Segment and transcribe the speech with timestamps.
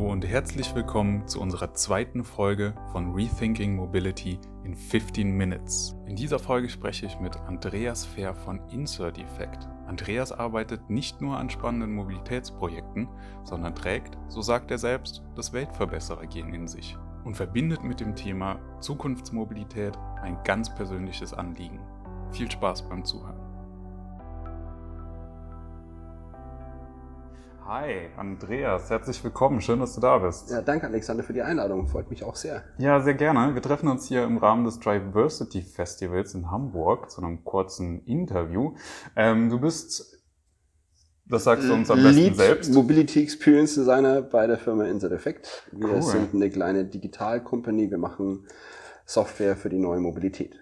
[0.00, 5.94] Hallo und herzlich willkommen zu unserer zweiten Folge von Rethinking Mobility in 15 Minutes.
[6.06, 9.68] In dieser Folge spreche ich mit Andreas Fair von Insert Effect.
[9.86, 13.08] Andreas arbeitet nicht nur an spannenden Mobilitätsprojekten,
[13.44, 18.58] sondern trägt, so sagt er selbst, das Weltverbesserergehen in sich und verbindet mit dem Thema
[18.80, 21.78] Zukunftsmobilität ein ganz persönliches Anliegen.
[22.32, 23.49] Viel Spaß beim Zuhören.
[27.70, 29.60] Hi, Andreas, herzlich willkommen.
[29.60, 30.50] Schön, dass du da bist.
[30.50, 31.86] Ja, danke, Alexander, für die Einladung.
[31.86, 32.64] Freut mich auch sehr.
[32.78, 33.54] Ja, sehr gerne.
[33.54, 38.74] Wir treffen uns hier im Rahmen des Diversity Festivals in Hamburg zu einem kurzen Interview.
[39.14, 40.20] Ähm, du bist,
[41.26, 42.74] das sagst du uns am besten Lead selbst.
[42.74, 45.68] Mobility Experience Designer bei der Firma Insert Effect.
[45.70, 46.02] Wir Cool.
[46.02, 47.88] sind eine kleine Digital-Company.
[47.88, 48.48] Wir machen
[49.06, 50.58] Software für die neue Mobilität.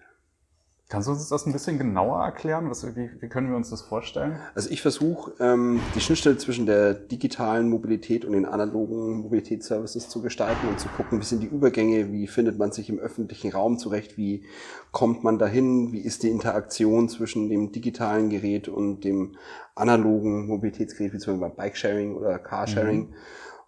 [0.90, 2.70] Kannst du uns das ein bisschen genauer erklären?
[2.70, 4.38] Was, wie, wie können wir uns das vorstellen?
[4.54, 10.22] Also ich versuche, ähm, die Schnittstelle zwischen der digitalen Mobilität und den analogen Mobilitätsservices zu
[10.22, 13.76] gestalten und zu gucken, wie sind die Übergänge, wie findet man sich im öffentlichen Raum
[13.76, 14.46] zurecht, wie
[14.90, 19.36] kommt man dahin, wie ist die Interaktion zwischen dem digitalen Gerät und dem
[19.74, 23.12] analogen Mobilitätsgerät, wie zum Beispiel beim Bikesharing oder Carsharing.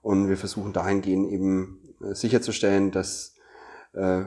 [0.00, 3.34] Und wir versuchen dahingehend eben äh, sicherzustellen, dass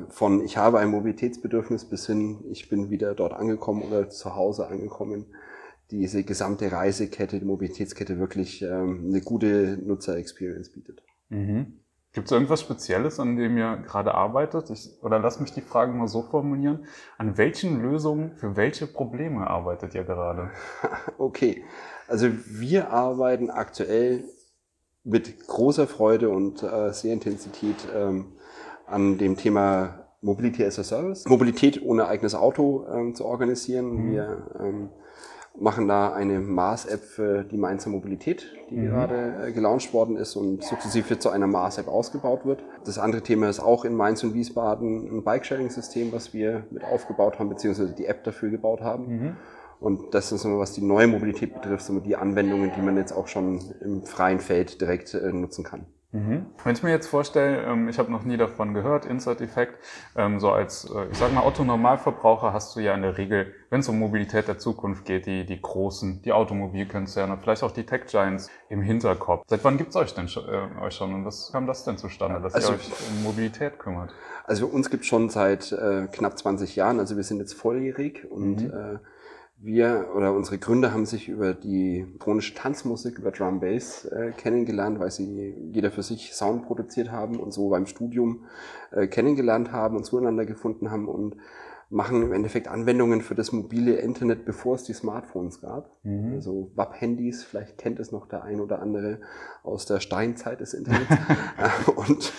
[0.10, 4.68] von ich habe ein Mobilitätsbedürfnis bis hin, ich bin wieder dort angekommen oder zu Hause
[4.68, 5.26] angekommen,
[5.92, 11.04] diese gesamte Reisekette, die Mobilitätskette wirklich ähm, eine gute Nutzer-Experience bietet.
[11.30, 11.80] Mhm.
[12.14, 14.70] Gibt es irgendwas Spezielles, an dem ihr gerade arbeitet?
[14.70, 16.86] Ich, oder lass mich die Frage mal so formulieren.
[17.18, 20.52] An welchen Lösungen für welche Probleme arbeitet ihr gerade?
[21.18, 21.64] Okay,
[22.08, 24.26] also wir arbeiten aktuell
[25.04, 28.34] mit großer Freude und äh, sehr Intensität ähm,
[28.88, 31.26] an dem Thema Mobility as a Service.
[31.26, 34.08] Mobilität ohne eigenes Auto ähm, zu organisieren.
[34.08, 34.12] Mhm.
[34.12, 34.90] Wir ähm,
[35.60, 38.86] machen da eine Mars-App für die Mainzer Mobilität, die Mhm.
[38.88, 42.64] gerade äh, gelauncht worden ist und sukzessive zu einer Mars-App ausgebaut wird.
[42.86, 47.38] Das andere Thema ist auch in Mainz und Wiesbaden ein Bike-Sharing-System, was wir mit aufgebaut
[47.38, 49.08] haben, beziehungsweise die App dafür gebaut haben.
[49.08, 49.36] Mhm.
[49.80, 53.12] Und das ist so, was die neue Mobilität betrifft, so die Anwendungen, die man jetzt
[53.12, 55.86] auch schon im freien Feld direkt äh, nutzen kann.
[56.14, 56.46] Mhm.
[56.64, 59.80] Wenn ich mir jetzt vorstelle, ähm, ich habe noch nie davon gehört, Insert Effect,
[60.16, 63.80] ähm, so als, äh, ich sag mal, Otto-Normalverbraucher hast du ja in der Regel, wenn
[63.80, 68.52] es um Mobilität der Zukunft geht, die, die großen, die Automobilkonzerne, vielleicht auch die Tech-Giants
[68.70, 69.44] im Hinterkopf.
[69.48, 72.40] Seit wann gibt's euch denn schon, äh, euch schon und was kam das denn zustande,
[72.40, 74.14] dass Also- ihr euch um Mobilität kümmert?
[74.46, 78.62] Also uns gibt schon seit äh, knapp 20 Jahren, also wir sind jetzt volljährig und
[78.68, 78.72] Mhm.
[78.72, 79.00] äh,
[79.64, 85.00] wir oder unsere Gründer haben sich über die chronische Tanzmusik, über Drum Bass äh, kennengelernt,
[85.00, 88.44] weil sie jeder für sich Sound produziert haben und so beim Studium
[88.92, 91.08] äh, kennengelernt haben und zueinander gefunden haben.
[91.08, 91.38] Und
[91.94, 95.92] machen im Endeffekt Anwendungen für das mobile Internet, bevor es die Smartphones gab.
[96.04, 96.34] Mhm.
[96.34, 99.22] Also WAP-Handys, vielleicht kennt es noch der ein oder andere
[99.62, 101.08] aus der Steinzeit des Internets.
[101.96, 102.34] Und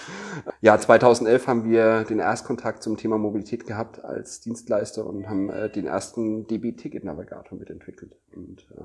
[0.60, 5.70] ja, 2011 haben wir den Erstkontakt zum Thema Mobilität gehabt als Dienstleister und haben äh,
[5.70, 8.16] den ersten DB-Ticket-Navigator mitentwickelt.
[8.34, 8.82] Und äh,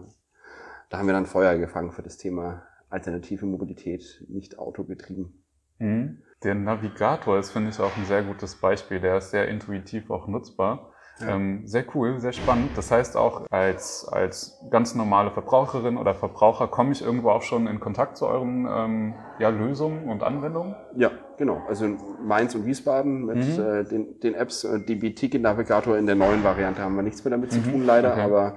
[0.90, 5.44] da haben wir dann Feuer gefangen für das Thema alternative Mobilität, nicht autogetrieben.
[5.80, 6.19] Mhm.
[6.44, 9.00] Der Navigator ist, finde ich, auch ein sehr gutes Beispiel.
[9.00, 10.91] Der ist sehr intuitiv auch nutzbar.
[11.19, 11.35] Ja.
[11.35, 12.69] Ähm, sehr cool, sehr spannend.
[12.77, 17.67] Das heißt auch, als, als ganz normale Verbraucherin oder Verbraucher komme ich irgendwo auch schon
[17.67, 20.75] in Kontakt zu euren ähm, ja, Lösungen und Anwendungen.
[20.95, 21.61] Ja, genau.
[21.67, 23.59] Also in Mainz und Wiesbaden mit Mhm.
[23.61, 27.21] äh, den, den Apps, äh, DB Ticket Navigator in der neuen Variante haben wir nichts
[27.25, 28.21] mehr damit zu Mhm, tun, leider, okay.
[28.21, 28.56] aber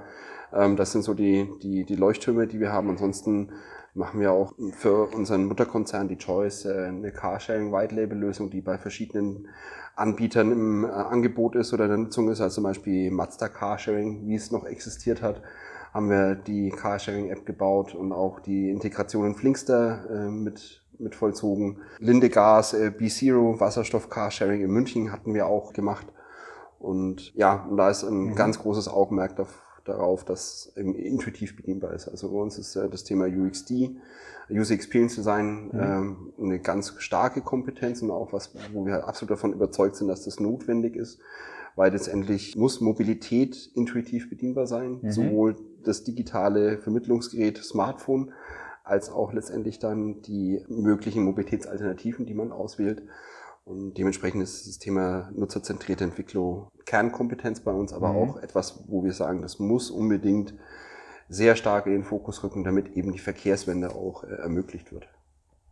[0.55, 2.91] ähm, das sind so die, die, die Leuchttürme, die wir haben.
[2.91, 3.51] Ansonsten
[3.95, 8.61] machen wir auch für unseren Mutterkonzern, die Choice, äh, eine Carsharing White Label Lösung, die
[8.61, 9.49] bei verschiedenen
[9.97, 14.27] Anbietern im äh, Angebot ist oder in der Nutzung ist, also zum Beispiel Mazda Carsharing,
[14.27, 15.43] wie es noch existiert hat,
[15.93, 21.79] haben wir die Carsharing-App gebaut und auch die Integration in Flinkster äh, mit, mit vollzogen.
[21.99, 26.07] Linde Gas, äh, B-Zero, Wasserstoff Carsharing in München hatten wir auch gemacht.
[26.79, 28.35] Und ja, und da ist ein Mhm.
[28.35, 32.09] ganz großes Augenmerk daf- darauf, dass intuitiv bedienbar ist.
[32.09, 33.97] Also bei uns ist äh, das Thema UXD,
[34.51, 35.81] User Experience Design, Mhm.
[35.81, 40.25] ähm, eine ganz starke Kompetenz und auch was, wo wir absolut davon überzeugt sind, dass
[40.25, 41.21] das notwendig ist,
[41.77, 45.11] weil letztendlich muss Mobilität intuitiv bedienbar sein, Mhm.
[45.13, 48.33] sowohl das digitale Vermittlungsgerät Smartphone
[48.85, 53.03] als auch letztendlich dann die möglichen Mobilitätsalternativen, die man auswählt.
[53.65, 58.17] Und dementsprechend ist das Thema nutzerzentrierte Entwicklung Kernkompetenz bei uns, aber Mhm.
[58.17, 60.55] auch etwas, wo wir sagen, das muss unbedingt
[61.29, 65.09] sehr stark in den Fokus rücken, damit eben die Verkehrswende auch äh, ermöglicht wird.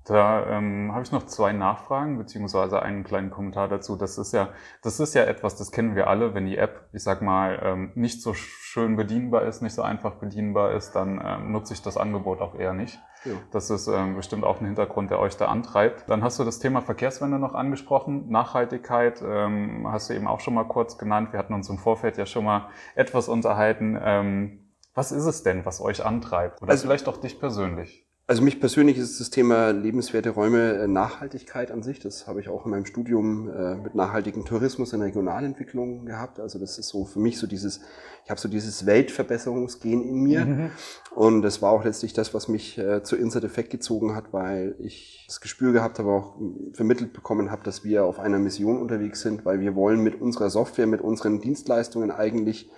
[0.05, 3.97] Da ähm, habe ich noch zwei Nachfragen beziehungsweise einen kleinen Kommentar dazu.
[3.97, 4.49] Das ist ja,
[4.83, 7.93] das ist ja etwas, das kennen wir alle, wenn die App, ich sag mal, ähm,
[7.95, 11.97] nicht so schön bedienbar ist, nicht so einfach bedienbar ist, dann ähm, nutze ich das
[11.97, 12.99] Angebot auch eher nicht.
[13.25, 13.33] Ja.
[13.53, 16.09] Das ist ähm, bestimmt auch ein Hintergrund, der euch da antreibt.
[16.09, 18.31] Dann hast du das Thema Verkehrswende noch angesprochen.
[18.31, 21.33] Nachhaltigkeit ähm, hast du eben auch schon mal kurz genannt.
[21.33, 23.99] Wir hatten uns im Vorfeld ja schon mal etwas unterhalten.
[24.03, 26.63] Ähm, was ist es denn, was euch antreibt?
[26.63, 28.10] Oder also, vielleicht auch dich persönlich?
[28.31, 31.99] Also mich persönlich ist das Thema lebenswerte Räume äh, Nachhaltigkeit an sich.
[31.99, 36.39] Das habe ich auch in meinem Studium äh, mit nachhaltigem Tourismus in Regionalentwicklung gehabt.
[36.39, 37.81] Also das ist so für mich so dieses,
[38.25, 40.45] ich habe so dieses Weltverbesserungsgehen in mir.
[40.45, 40.71] Mhm.
[41.13, 44.77] Und das war auch letztlich das, was mich äh, zu Insert Effect gezogen hat, weil
[44.79, 46.37] ich das Gespür gehabt habe, auch
[46.73, 50.51] vermittelt bekommen habe, dass wir auf einer Mission unterwegs sind, weil wir wollen mit unserer
[50.51, 52.71] Software, mit unseren Dienstleistungen eigentlich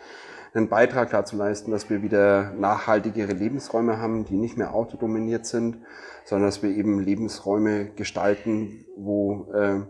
[0.54, 5.78] einen Beitrag dazu leisten, dass wir wieder nachhaltigere Lebensräume haben, die nicht mehr autodominiert sind,
[6.24, 9.80] sondern dass wir eben Lebensräume gestalten, wo äh,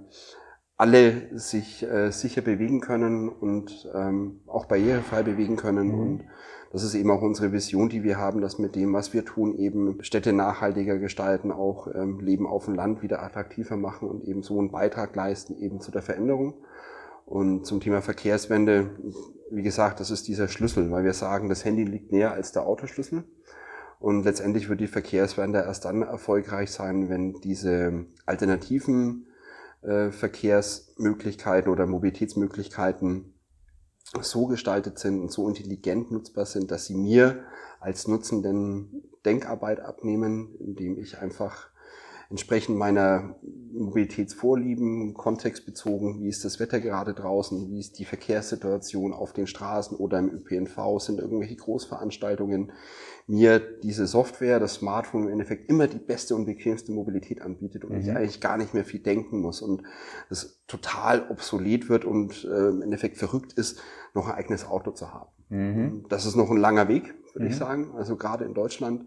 [0.76, 5.88] alle sich äh, sicher bewegen können und ähm, auch barrierefrei bewegen können.
[5.88, 6.00] Mhm.
[6.00, 6.25] Und
[6.73, 9.55] das ist eben auch unsere Vision, die wir haben, dass mit dem, was wir tun,
[9.55, 14.43] eben Städte nachhaltiger gestalten, auch ähm, Leben auf dem Land wieder attraktiver machen und eben
[14.43, 16.55] so einen Beitrag leisten eben zu der Veränderung.
[17.26, 18.91] Und zum Thema Verkehrswende,
[19.55, 22.67] wie gesagt, das ist dieser Schlüssel, weil wir sagen, das Handy liegt näher als der
[22.67, 23.25] Autoschlüssel.
[24.01, 29.27] Und letztendlich wird die Verkehrswende erst dann erfolgreich sein, wenn diese alternativen
[29.83, 33.35] äh, Verkehrsmöglichkeiten oder Mobilitätsmöglichkeiten
[34.21, 37.45] so gestaltet sind und so intelligent nutzbar sind, dass sie mir
[37.79, 41.72] als Nutzenden Denkarbeit abnehmen, indem ich einfach
[42.32, 43.37] entsprechend meiner
[43.75, 49.99] Mobilitätsvorlieben, kontextbezogen, wie ist das Wetter gerade draußen, wie ist die Verkehrssituation auf den Straßen
[49.99, 52.73] oder im ÖPNV, sind irgendwelche Großveranstaltungen,
[53.26, 57.93] mir diese Software, das Smartphone im Endeffekt immer die beste und bequemste Mobilität anbietet und
[57.93, 58.00] mhm.
[58.00, 59.82] ich eigentlich gar nicht mehr viel denken muss und
[60.31, 63.79] es total obsolet wird und äh, im Endeffekt verrückt ist,
[64.14, 65.31] noch ein eigenes Auto zu haben.
[65.50, 66.06] Mhm.
[66.08, 67.50] Das ist noch ein langer Weg, würde mhm.
[67.50, 67.93] ich sagen.
[67.94, 69.05] Also gerade in Deutschland,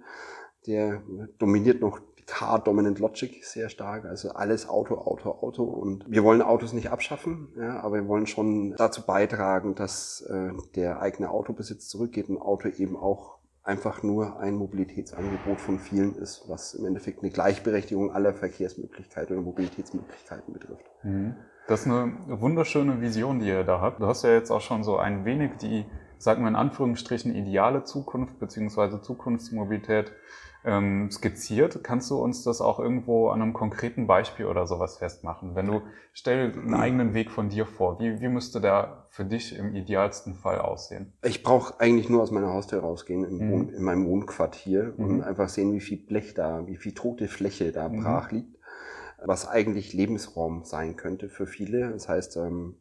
[0.67, 1.01] der
[1.39, 5.63] dominiert noch Car-Dominant Logic sehr stark, also alles Auto, Auto, Auto.
[5.63, 10.51] Und wir wollen Autos nicht abschaffen, ja, aber wir wollen schon dazu beitragen, dass äh,
[10.75, 16.45] der eigene Autobesitz zurückgeht und Auto eben auch einfach nur ein Mobilitätsangebot von vielen ist,
[16.47, 20.85] was im Endeffekt eine Gleichberechtigung aller Verkehrsmöglichkeiten oder Mobilitätsmöglichkeiten betrifft.
[21.03, 21.35] Mhm.
[21.67, 23.99] Das ist eine wunderschöne Vision, die ihr da habt.
[23.99, 25.85] Du hast ja jetzt auch schon so ein wenig die,
[26.19, 30.11] sagen wir in Anführungsstrichen, ideale Zukunft beziehungsweise Zukunftsmobilität
[30.65, 31.83] ähm, skizziert.
[31.83, 35.55] Kannst du uns das auch irgendwo an einem konkreten Beispiel oder sowas festmachen?
[35.55, 35.81] Wenn du,
[36.13, 37.99] stell einen eigenen Weg von dir vor.
[37.99, 41.13] Wie, wie müsste der für dich im idealsten Fall aussehen?
[41.23, 43.69] Ich brauche eigentlich nur aus meiner Haustür rausgehen, im mhm.
[43.69, 45.05] in meinem Wohnquartier mhm.
[45.05, 48.03] und einfach sehen, wie viel Blech da, wie viel tote Fläche da mhm.
[48.03, 48.57] brach liegt,
[49.23, 51.91] was eigentlich Lebensraum sein könnte für viele.
[51.91, 52.75] Das heißt, ähm,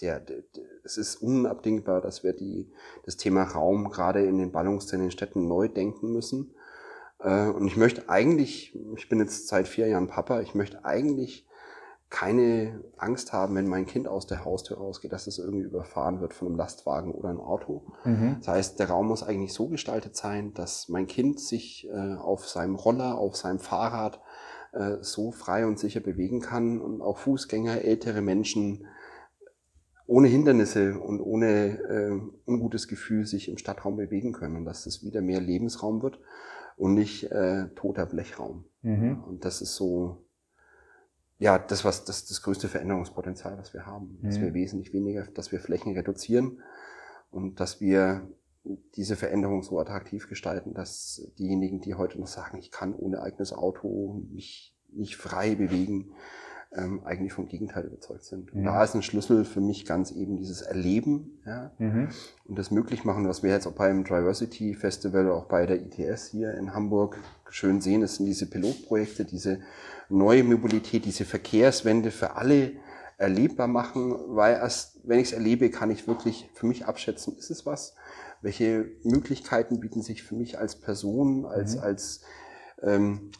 [0.00, 0.38] der, der,
[0.84, 2.70] es ist unabdingbar, dass wir die,
[3.04, 6.54] das Thema Raum gerade in den Ballungszentren in Städten neu denken müssen.
[7.22, 11.46] Äh, und ich möchte eigentlich, ich bin jetzt seit vier Jahren Papa, ich möchte eigentlich
[12.10, 16.34] keine Angst haben, wenn mein Kind aus der Haustür rausgeht, dass es irgendwie überfahren wird
[16.34, 17.84] von einem Lastwagen oder einem Auto.
[18.04, 18.36] Mhm.
[18.38, 22.48] Das heißt, der Raum muss eigentlich so gestaltet sein, dass mein Kind sich äh, auf
[22.48, 24.20] seinem Roller, auf seinem Fahrrad
[24.72, 28.86] äh, so frei und sicher bewegen kann und auch Fußgänger, ältere Menschen
[30.06, 35.04] ohne Hindernisse und ohne äh, ungutes Gefühl sich im Stadtraum bewegen können und dass es
[35.04, 36.18] wieder mehr Lebensraum wird
[36.80, 38.64] und nicht äh, toter Blechraum.
[38.80, 39.22] Mhm.
[39.24, 40.24] Und das ist so,
[41.38, 44.18] ja, das was das, das größte Veränderungspotenzial, was wir haben.
[44.20, 44.26] Mhm.
[44.26, 46.62] Dass wir wesentlich weniger, dass wir Flächen reduzieren
[47.30, 48.26] und dass wir
[48.94, 53.52] diese Veränderung so attraktiv gestalten, dass diejenigen, die heute noch sagen, ich kann ohne eigenes
[53.52, 56.12] Auto mich nicht frei bewegen,
[56.72, 58.52] ähm, eigentlich vom Gegenteil überzeugt sind.
[58.52, 58.64] Und mhm.
[58.64, 62.08] da ist ein Schlüssel für mich ganz eben dieses Erleben ja, mhm.
[62.46, 66.28] und das möglich machen, was wir jetzt auch beim Diversity Festival, auch bei der ITS
[66.28, 68.02] hier in Hamburg schön sehen.
[68.02, 69.60] Das sind diese Pilotprojekte, diese
[70.08, 72.72] neue Mobilität, diese Verkehrswende für alle
[73.18, 77.50] erlebbar machen, weil erst, wenn ich es erlebe, kann ich wirklich für mich abschätzen, ist
[77.50, 77.94] es was?
[78.42, 81.82] Welche Möglichkeiten bieten sich für mich als Person, als, mhm.
[81.82, 82.20] als
[82.82, 83.30] ähm,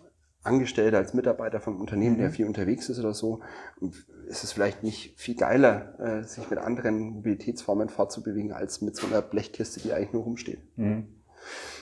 [0.43, 2.21] Angestellter, als Mitarbeiter vom Unternehmen, mhm.
[2.21, 3.41] der viel unterwegs ist oder so,
[4.27, 9.07] ist es vielleicht nicht viel geiler, äh, sich mit anderen Mobilitätsformen fortzubewegen, als mit so
[9.07, 10.61] einer Blechkiste, die eigentlich nur rumsteht.
[10.77, 11.09] Mhm.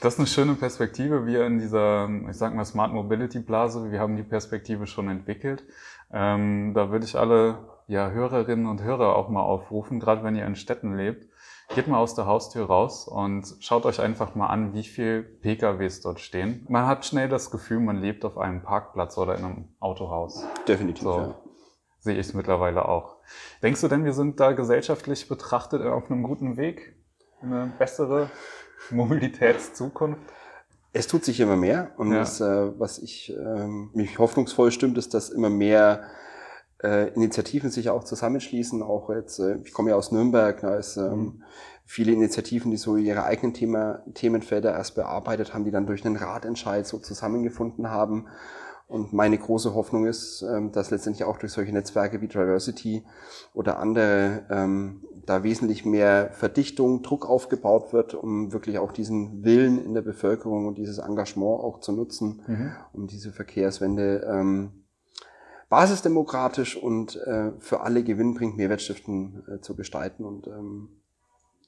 [0.01, 1.27] Das ist eine schöne Perspektive.
[1.27, 5.65] Wir in dieser, ich sag mal, Smart Mobility Blase, wir haben die Perspektive schon entwickelt.
[6.13, 10.47] Ähm, da würde ich alle ja, Hörerinnen und Hörer auch mal aufrufen, gerade wenn ihr
[10.47, 11.29] in Städten lebt
[11.75, 16.01] Geht mal aus der Haustür raus und schaut euch einfach mal an, wie viel PKWs
[16.01, 16.65] dort stehen.
[16.69, 20.47] Man hat schnell das Gefühl, man lebt auf einem Parkplatz oder in einem Autohaus.
[20.67, 21.03] Definitiv.
[21.05, 21.35] So ja.
[21.99, 23.17] sehe ich es mittlerweile auch.
[23.63, 26.95] Denkst du denn, wir sind da gesellschaftlich betrachtet auf einem guten Weg?
[27.43, 28.31] eine bessere
[28.91, 30.23] Mobilitätszukunft?
[30.95, 32.21] Es tut sich immer mehr und ja.
[32.21, 36.03] das, äh, was ich ähm, mich hoffnungsvoll stimmt, ist, dass immer mehr
[36.83, 38.83] äh, Initiativen sich auch zusammenschließen.
[38.83, 41.43] Auch jetzt, äh, ich komme ja aus Nürnberg, da ist ähm, mhm.
[41.85, 46.17] viele Initiativen, die so ihre eigenen Thema, Themenfelder erst bearbeitet haben, die dann durch einen
[46.17, 48.27] Ratentscheid so zusammengefunden haben.
[48.87, 53.05] Und meine große Hoffnung ist, ähm, dass letztendlich auch durch solche Netzwerke wie Diversity
[53.53, 59.85] oder andere ähm, da wesentlich mehr Verdichtung, Druck aufgebaut wird, um wirklich auch diesen Willen
[59.85, 62.73] in der Bevölkerung und dieses Engagement auch zu nutzen, mhm.
[62.95, 64.78] um diese Verkehrswende ähm,
[65.69, 70.25] basisdemokratisch und äh, für alle gewinnbringend Mehrwertstiften äh, zu gestalten.
[70.25, 70.89] Und ähm,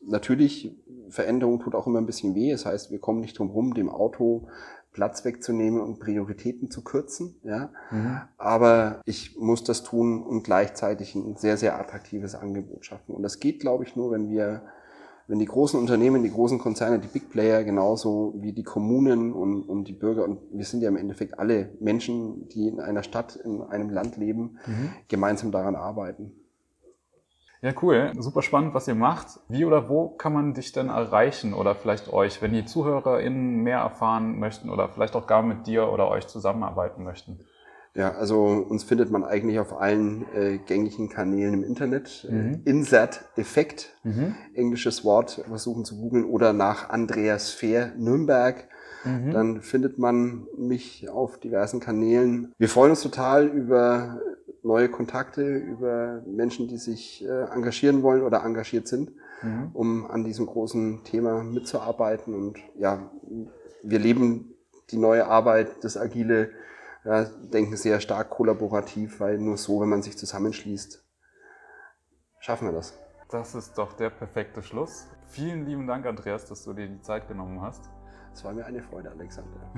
[0.03, 0.77] natürlich,
[1.09, 2.51] Veränderung tut auch immer ein bisschen weh.
[2.53, 4.49] Das heißt, wir kommen nicht drum rum, dem Auto
[4.93, 7.37] Platz wegzunehmen und Prioritäten zu kürzen.
[7.45, 7.71] Ja?
[7.91, 8.21] Mhm.
[8.39, 13.15] Aber ich muss das tun und gleichzeitig ein sehr, sehr attraktives Angebot schaffen.
[13.15, 14.63] Und das geht, glaube ich, nur, wenn wir,
[15.31, 19.63] wenn die großen Unternehmen, die großen Konzerne, die Big Player genauso wie die Kommunen und,
[19.63, 23.37] und die Bürger, und wir sind ja im Endeffekt alle Menschen, die in einer Stadt,
[23.37, 24.91] in einem Land leben, mhm.
[25.07, 26.33] gemeinsam daran arbeiten.
[27.63, 28.11] Ja, cool.
[28.19, 29.39] Super spannend, was ihr macht.
[29.49, 33.79] Wie oder wo kann man dich denn erreichen oder vielleicht euch, wenn die ZuhörerInnen mehr
[33.79, 37.39] erfahren möchten oder vielleicht auch gar mit dir oder euch zusammenarbeiten möchten?
[37.95, 42.27] Ja, also uns findet man eigentlich auf allen äh, gängigen Kanälen im Internet.
[42.29, 42.63] Äh, mhm.
[42.65, 44.37] Insert Effekt, mhm.
[44.55, 48.69] englisches Wort, versuchen zu googeln oder nach Andreas Fair Nürnberg.
[49.05, 49.31] Mhm.
[49.33, 52.53] Dann findet man mich auf diversen Kanälen.
[52.59, 54.21] Wir freuen uns total über
[54.63, 59.11] neue Kontakte, über Menschen, die sich äh, engagieren wollen oder engagiert sind,
[59.43, 59.71] mhm.
[59.73, 62.35] um an diesem großen Thema mitzuarbeiten.
[62.35, 63.11] Und ja,
[63.83, 64.55] wir leben
[64.91, 66.51] die neue Arbeit, das agile
[67.05, 71.05] ja, Denken sehr stark kollaborativ, weil nur so, wenn man sich zusammenschließt,
[72.41, 72.99] schaffen wir das.
[73.31, 75.07] Das ist doch der perfekte Schluss.
[75.29, 77.89] Vielen lieben Dank, Andreas, dass du dir die Zeit genommen hast.
[78.33, 79.73] Es war mir eine Freude, Alexander.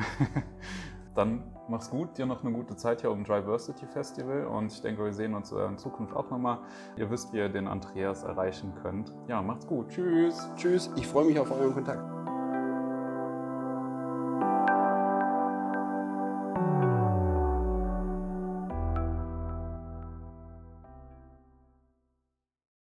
[1.15, 4.81] Dann mach's gut, dir noch eine gute Zeit hier auf dem Diversity Festival und ich
[4.81, 6.61] denke, wir sehen uns in Zukunft auch nochmal.
[6.97, 9.13] Ihr wisst, wie ihr den Andreas erreichen könnt.
[9.29, 9.91] Ja, macht's gut.
[9.91, 10.49] Tschüss.
[10.57, 10.91] Tschüss.
[10.97, 12.22] Ich freue mich auf euren Kontakt.